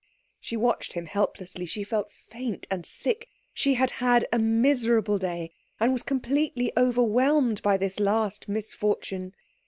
[0.39, 1.67] She watched him helplessly.
[1.67, 3.27] She felt faint and sick.
[3.53, 9.35] She had had a miserable day, and was completely overwhelmed by this last misfortune.